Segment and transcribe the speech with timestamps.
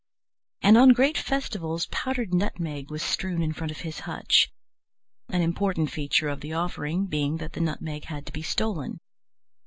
[0.63, 4.51] And on great festivals powdered nutmeg was strewn in front of his hutch,
[5.29, 8.99] an important feature of the offering being that the nutmeg had to be stolen.